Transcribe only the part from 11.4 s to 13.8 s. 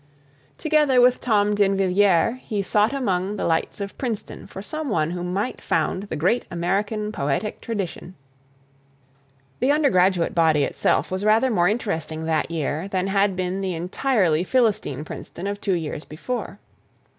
more interesting that year than had been the